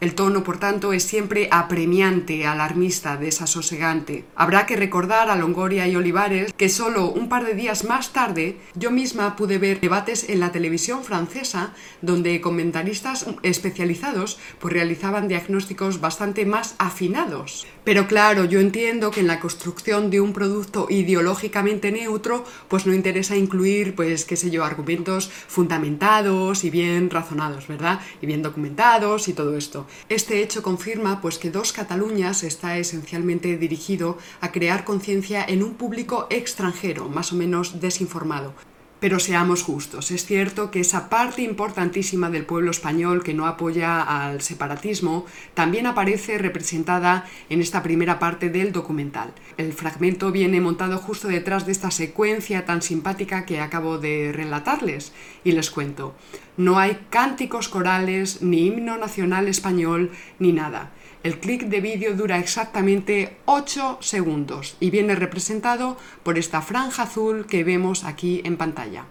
El 0.00 0.14
tono, 0.14 0.42
por 0.42 0.58
tanto, 0.58 0.92
es 0.92 1.04
siempre 1.04 1.48
apremiante, 1.50 2.46
alarmista, 2.46 3.16
desasosegante. 3.16 4.24
Habrá 4.34 4.66
que 4.66 4.76
recordar 4.76 5.30
a 5.30 5.36
Longoria 5.36 5.86
y 5.86 5.96
Olivares 5.96 6.52
que 6.52 6.68
solo 6.68 7.10
un 7.10 7.28
par 7.28 7.44
de 7.44 7.54
días 7.54 7.84
más 7.84 8.12
tarde 8.12 8.58
yo 8.74 8.90
misma 8.90 9.36
pude 9.36 9.58
ver 9.58 9.80
debates 9.80 10.28
en 10.28 10.40
la 10.40 10.52
televisión 10.52 11.04
francesa 11.04 11.72
donde 12.02 12.40
comentaristas 12.40 13.26
especializados 13.42 14.38
pues 14.58 14.74
realizaban 14.74 15.28
diagnósticos 15.28 16.00
bastante 16.00 16.44
más 16.44 16.74
afinados. 16.78 17.66
Pero 17.84 18.06
claro, 18.08 18.44
yo 18.44 18.60
entiendo 18.60 19.10
que 19.10 19.20
en 19.20 19.26
la 19.26 19.40
construcción 19.40 20.10
de 20.10 20.20
un 20.20 20.32
producto 20.32 20.86
ideológicamente 20.90 21.92
neutro 21.92 22.44
pues 22.68 22.86
no 22.86 22.94
interesa 22.94 23.36
incluir 23.36 23.94
pues 23.94 24.24
qué 24.24 24.36
sé 24.36 24.50
yo, 24.50 24.64
argumentos 24.64 25.30
fundamentados 25.30 26.64
y 26.64 26.70
bien 26.70 27.10
razonados, 27.10 27.68
¿verdad? 27.68 28.00
Y 28.20 28.26
bien 28.26 28.42
documentados 28.42 29.28
y 29.28 29.34
todo 29.34 29.56
esto. 29.56 29.83
Este 30.08 30.42
hecho 30.42 30.62
confirma 30.62 31.20
pues 31.20 31.38
que 31.38 31.50
Dos 31.50 31.72
Cataluñas 31.72 32.42
está 32.42 32.78
esencialmente 32.78 33.56
dirigido 33.56 34.18
a 34.40 34.52
crear 34.52 34.84
conciencia 34.84 35.44
en 35.46 35.62
un 35.62 35.74
público 35.74 36.26
extranjero, 36.30 37.08
más 37.08 37.32
o 37.32 37.36
menos 37.36 37.80
desinformado. 37.80 38.54
Pero 39.04 39.20
seamos 39.20 39.62
justos, 39.62 40.10
es 40.10 40.24
cierto 40.24 40.70
que 40.70 40.80
esa 40.80 41.10
parte 41.10 41.42
importantísima 41.42 42.30
del 42.30 42.46
pueblo 42.46 42.70
español 42.70 43.22
que 43.22 43.34
no 43.34 43.46
apoya 43.46 44.00
al 44.00 44.40
separatismo 44.40 45.26
también 45.52 45.86
aparece 45.86 46.38
representada 46.38 47.26
en 47.50 47.60
esta 47.60 47.82
primera 47.82 48.18
parte 48.18 48.48
del 48.48 48.72
documental. 48.72 49.34
El 49.58 49.74
fragmento 49.74 50.32
viene 50.32 50.62
montado 50.62 50.96
justo 50.96 51.28
detrás 51.28 51.66
de 51.66 51.72
esta 51.72 51.90
secuencia 51.90 52.64
tan 52.64 52.80
simpática 52.80 53.44
que 53.44 53.60
acabo 53.60 53.98
de 53.98 54.32
relatarles 54.32 55.12
y 55.44 55.52
les 55.52 55.70
cuento. 55.70 56.14
No 56.56 56.78
hay 56.78 56.98
cánticos 57.10 57.68
corales, 57.68 58.40
ni 58.40 58.68
himno 58.68 58.96
nacional 58.96 59.48
español, 59.48 60.12
ni 60.38 60.52
nada. 60.52 60.92
El 61.24 61.40
clic 61.40 61.68
de 61.68 61.80
vídeo 61.80 62.14
dura 62.14 62.38
exactamente 62.38 63.38
8 63.46 63.96
segundos 64.02 64.76
y 64.78 64.90
viene 64.90 65.14
representado 65.14 65.96
por 66.22 66.36
esta 66.36 66.60
franja 66.60 67.04
azul 67.04 67.46
que 67.46 67.64
vemos 67.64 68.04
aquí 68.04 68.42
en 68.44 68.58
pantalla. 68.58 69.06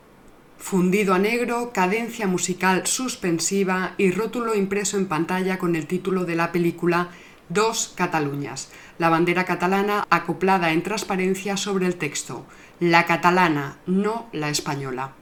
Fundido 0.60 1.16
a 1.16 1.18
negro, 1.18 1.72
cadencia 1.74 2.28
musical 2.28 2.86
suspensiva 2.86 3.96
y 3.98 4.12
rótulo 4.12 4.54
impreso 4.54 4.98
en 4.98 5.08
pantalla 5.08 5.58
con 5.58 5.76
el 5.76 5.88
título 5.88 6.24
de 6.26 6.36
la 6.36 6.52
película 6.52 7.10
Dos 7.50 7.94
Cataluñas, 7.96 8.70
la 9.00 9.10
bandera 9.10 9.46
catalana 9.46 10.06
acoplada 10.12 10.72
en 10.72 10.84
transparencia 10.84 11.58
sobre 11.58 11.88
el 11.88 11.96
texto. 11.96 12.46
La 12.80 13.08
catalana, 13.08 13.80
no 13.88 14.28
la 14.34 14.50
española. 14.50 15.14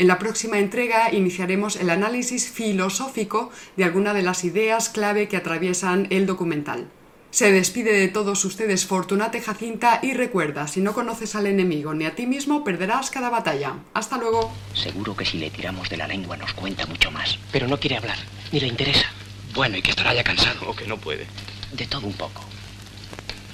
En 0.00 0.06
la 0.06 0.18
próxima 0.18 0.58
entrega 0.58 1.12
iniciaremos 1.12 1.76
el 1.76 1.90
análisis 1.90 2.48
filosófico 2.48 3.50
de 3.76 3.84
alguna 3.84 4.14
de 4.14 4.22
las 4.22 4.44
ideas 4.44 4.88
clave 4.88 5.28
que 5.28 5.36
atraviesan 5.36 6.06
el 6.08 6.24
documental. 6.24 6.88
Se 7.30 7.52
despide 7.52 7.92
de 7.92 8.08
todos 8.08 8.42
ustedes 8.46 8.86
Fortunate 8.86 9.42
Jacinta 9.42 10.00
y 10.02 10.14
recuerda, 10.14 10.68
si 10.68 10.80
no 10.80 10.94
conoces 10.94 11.34
al 11.34 11.46
enemigo 11.46 11.92
ni 11.92 12.06
a 12.06 12.14
ti 12.14 12.26
mismo, 12.26 12.64
perderás 12.64 13.10
cada 13.10 13.28
batalla. 13.28 13.74
Hasta 13.92 14.16
luego. 14.16 14.50
Seguro 14.72 15.14
que 15.14 15.26
si 15.26 15.36
le 15.36 15.50
tiramos 15.50 15.90
de 15.90 15.98
la 15.98 16.08
lengua 16.08 16.38
nos 16.38 16.54
cuenta 16.54 16.86
mucho 16.86 17.10
más. 17.10 17.38
Pero 17.52 17.68
no 17.68 17.78
quiere 17.78 17.98
hablar, 17.98 18.16
ni 18.52 18.60
le 18.60 18.68
interesa. 18.68 19.04
Bueno, 19.52 19.76
y 19.76 19.82
que 19.82 19.90
estará 19.90 20.14
ya 20.14 20.24
cansado 20.24 20.66
o 20.66 20.74
que 20.74 20.86
no 20.86 20.96
puede. 20.96 21.26
De 21.74 21.86
todo 21.86 22.06
un 22.06 22.14
poco. 22.14 22.42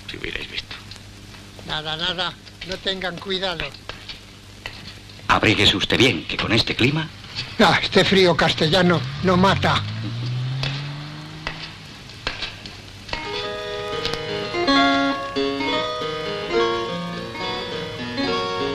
Si 0.09 0.16
hubierais 0.16 0.48
visto. 0.48 0.76
Nada, 1.66 1.96
nada. 1.96 2.32
No 2.68 2.76
tengan 2.76 3.18
cuidado. 3.18 3.64
Abríguese 5.37 5.77
usted 5.77 5.99
bien, 5.99 6.25
que 6.25 6.38
con 6.38 6.51
este 6.53 6.75
clima. 6.75 7.07
Ah, 7.61 7.79
este 7.83 8.07
frío 8.07 8.35
castellano 8.35 8.99
no 9.22 9.37
mata. 9.37 9.83